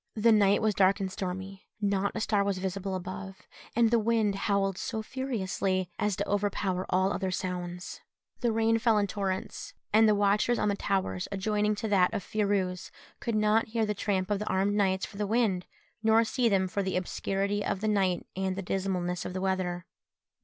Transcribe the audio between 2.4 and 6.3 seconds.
was visible above, and the wind howled so furiously as to